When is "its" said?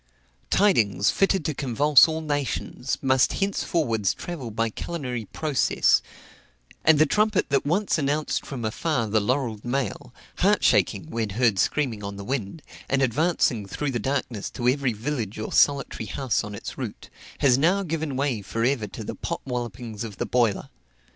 16.55-16.79